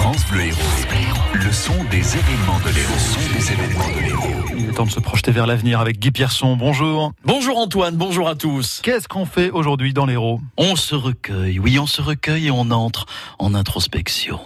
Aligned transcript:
France 0.00 0.26
Bleu 0.30 0.44
Héros. 0.44 1.20
Le 1.34 1.52
son 1.52 1.84
des 1.90 2.16
événements 2.16 2.58
de 2.60 2.70
l'Héros. 2.74 2.94
Le 2.94 2.98
son 2.98 3.36
des 3.36 3.52
événements 3.52 3.94
de 3.94 4.00
l'Héros. 4.00 4.56
Il 4.56 4.70
est 4.70 4.72
temps 4.72 4.86
de 4.86 4.90
se 4.90 4.98
projeter 4.98 5.30
vers 5.30 5.46
l'avenir 5.46 5.78
avec 5.78 5.98
Guy 5.98 6.10
Pierson. 6.10 6.56
Bonjour. 6.56 7.12
Bonjour 7.22 7.58
Antoine, 7.58 7.96
bonjour 7.96 8.26
à 8.26 8.34
tous. 8.34 8.80
Qu'est-ce 8.82 9.08
qu'on 9.08 9.26
fait 9.26 9.50
aujourd'hui 9.50 9.92
dans 9.92 10.06
l'Héros? 10.06 10.40
On 10.56 10.74
se 10.74 10.94
recueille, 10.94 11.58
oui, 11.58 11.78
on 11.78 11.86
se 11.86 12.00
recueille 12.00 12.46
et 12.46 12.50
on 12.50 12.70
entre 12.70 13.04
en 13.38 13.52
introspection. 13.52 14.40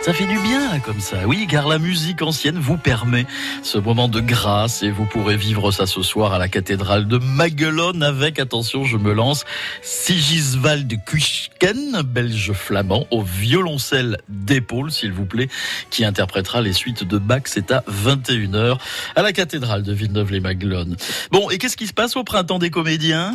Ça 0.00 0.14
fait 0.14 0.26
du 0.26 0.38
bien 0.38 0.78
comme 0.80 1.00
ça, 1.00 1.26
oui, 1.26 1.46
car 1.50 1.68
la 1.68 1.78
musique 1.78 2.22
ancienne 2.22 2.58
vous 2.58 2.78
permet 2.78 3.26
ce 3.62 3.76
moment 3.76 4.08
de 4.08 4.20
grâce 4.20 4.82
et 4.82 4.90
vous 4.90 5.04
pourrez 5.04 5.36
vivre 5.36 5.70
ça 5.70 5.86
ce 5.86 6.02
soir 6.02 6.32
à 6.32 6.38
la 6.38 6.48
cathédrale 6.48 7.06
de 7.08 7.18
Maguelone 7.18 8.02
avec, 8.02 8.38
attention, 8.38 8.84
je 8.84 8.96
me 8.96 9.12
lance, 9.12 9.44
Sigiswald 9.82 11.04
Kuchken, 11.04 12.00
belge 12.02 12.52
flamand, 12.52 13.06
au 13.10 13.22
violoncelle 13.22 14.16
d'épaule, 14.28 14.90
s'il 14.90 15.12
vous 15.12 15.26
plaît, 15.26 15.48
qui 15.90 16.04
interprétera 16.06 16.62
les 16.62 16.72
suites 16.72 17.04
de 17.04 17.18
Bach. 17.18 17.42
C'est 17.44 17.70
à 17.70 17.84
21h 17.90 18.78
à 19.14 19.22
la 19.22 19.32
cathédrale 19.32 19.82
de 19.82 19.92
Villeneuve-les-Maguelones. 19.92 20.96
Bon, 21.32 21.50
et 21.50 21.58
qu'est-ce 21.58 21.76
qui 21.76 21.86
se 21.86 21.92
passe 21.92 22.16
au 22.16 22.24
printemps 22.24 22.58
des 22.58 22.70
comédiens? 22.70 23.34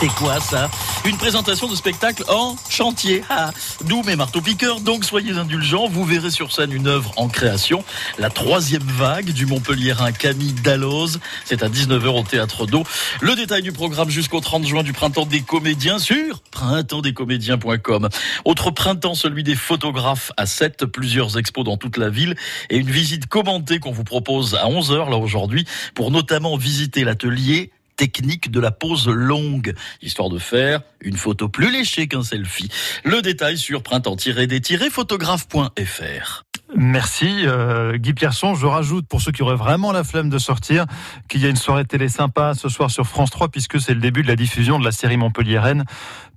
C'est 0.00 0.12
quoi 0.14 0.38
ça? 0.40 0.68
Une 1.04 1.16
présentation 1.16 1.66
de 1.66 1.74
spectacle 1.74 2.22
en 2.28 2.54
chantier. 2.68 3.24
Ah, 3.28 3.50
D'où 3.86 4.04
mes 4.04 4.14
marteaux-piqueurs, 4.14 4.80
donc 4.80 5.04
soyez 5.04 5.32
indulgents. 5.32 5.88
Vous 5.88 6.04
verrez 6.04 6.30
sur 6.30 6.52
scène 6.52 6.72
une 6.72 6.86
œuvre 6.86 7.12
en 7.16 7.26
création, 7.26 7.82
la 8.18 8.30
troisième 8.30 8.84
vague 8.84 9.32
du 9.32 9.44
Montpelliérain 9.46 10.12
Camille 10.12 10.52
Dalloz. 10.52 11.18
C'est 11.44 11.64
à 11.64 11.68
19h 11.68 12.06
au 12.06 12.22
Théâtre 12.22 12.66
d'Eau. 12.66 12.84
Le 13.20 13.34
détail 13.34 13.62
du 13.62 13.72
programme 13.72 14.10
jusqu'au 14.10 14.38
30 14.38 14.64
juin 14.64 14.84
du 14.84 14.92
Printemps 14.92 15.26
des 15.26 15.40
Comédiens 15.40 15.98
sur 15.98 16.40
printempsdescomédiens.com. 16.52 18.08
Autre 18.44 18.70
printemps, 18.70 19.16
celui 19.16 19.42
des 19.42 19.56
photographes 19.56 20.30
à 20.36 20.46
7, 20.46 20.86
plusieurs 20.86 21.36
expos 21.36 21.64
dans 21.64 21.76
toute 21.76 21.96
la 21.96 22.10
ville 22.10 22.36
et 22.70 22.76
une 22.76 22.90
visite 22.90 23.26
commentée 23.26 23.80
qu'on 23.80 23.90
vous 23.92 24.04
propose 24.04 24.54
à 24.54 24.68
11h 24.68 25.10
là 25.10 25.16
aujourd'hui 25.16 25.66
pour 25.96 26.12
notamment 26.12 26.56
visiter 26.56 27.02
l'atelier 27.02 27.72
technique 27.96 28.50
de 28.50 28.60
la 28.60 28.70
pose 28.70 29.08
longue, 29.08 29.72
histoire 30.00 30.28
de 30.28 30.38
faire 30.38 30.82
une 31.00 31.16
photo 31.16 31.48
plus 31.48 31.70
léchée 31.70 32.08
qu'un 32.08 32.22
selfie. 32.22 32.68
Le 33.04 33.22
détail 33.22 33.56
sur 33.58 33.82
printemps-des-photographes.fr. 33.82 36.44
Merci 36.74 37.46
euh, 37.46 37.98
Guy 37.98 38.14
Pierson. 38.14 38.54
Je 38.54 38.64
rajoute 38.66 39.06
pour 39.06 39.20
ceux 39.20 39.30
qui 39.30 39.42
auraient 39.42 39.56
vraiment 39.56 39.92
la 39.92 40.04
flemme 40.04 40.30
de 40.30 40.38
sortir 40.38 40.86
qu'il 41.28 41.42
y 41.42 41.46
a 41.46 41.48
une 41.48 41.56
soirée 41.56 41.84
télé 41.84 42.08
sympa 42.08 42.54
ce 42.54 42.70
soir 42.70 42.90
sur 42.90 43.06
France 43.06 43.30
3 43.30 43.48
puisque 43.48 43.78
c'est 43.80 43.94
le 43.94 44.00
début 44.00 44.22
de 44.22 44.28
la 44.28 44.36
diffusion 44.36 44.78
de 44.78 44.84
la 44.84 44.92
série 44.92 45.18
Montpellier 45.18 45.58
Rennes. 45.58 45.84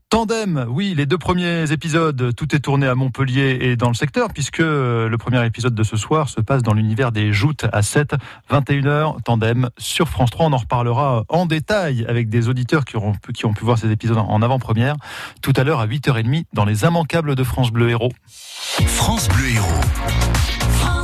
Tandem, 0.10 0.66
oui, 0.70 0.94
les 0.96 1.06
deux 1.08 1.18
premiers 1.18 1.72
épisodes, 1.72 2.34
tout 2.36 2.56
est 2.56 2.60
tourné 2.60 2.88
à 2.88 2.96
Montpellier 2.96 3.58
et 3.62 3.76
dans 3.76 3.88
le 3.88 3.96
secteur, 3.96 4.30
puisque 4.32 4.60
le 4.60 5.16
premier 5.18 5.44
épisode 5.46 5.74
de 5.74 5.84
ce 5.84 5.98
soir 5.98 6.30
se 6.30 6.42
passe 6.42 6.62
dans 6.62 6.74
l'univers 6.74 7.12
des 7.12 7.34
joutes 7.34 7.66
à 7.74 7.82
7, 7.82 8.16
21h, 8.50 9.22
Tandem 9.24 9.70
sur 9.78 10.08
France 10.08 10.30
3. 10.30 10.46
On 10.46 10.54
en 10.54 10.58
reparlera 10.58 11.24
en 11.28 11.48
détail 11.48 12.06
avec 12.08 12.30
des 12.30 12.48
auditeurs 12.48 12.86
qui, 12.86 12.96
auront, 12.96 13.14
qui 13.34 13.46
ont 13.46 13.54
pu 13.54 13.66
voir 13.66 13.78
ces 13.78 13.92
épisodes 13.92 14.18
en 14.18 14.42
avant-première, 14.42 14.96
tout 15.42 15.54
à 15.58 15.64
l'heure 15.64 15.80
à 15.80 15.88
8h30 15.88 16.46
dans 16.54 16.66
les 16.66 16.84
immanquables 16.84 17.36
de 17.36 17.44
France 17.44 17.72
Bleu 17.72 17.90
Héros. 17.90 18.12
France 18.86 19.28
Bleu 19.30 19.50
Héros. 19.50 20.95